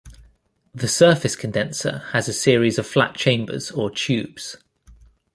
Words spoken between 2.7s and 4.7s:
of flat chambers or tubes.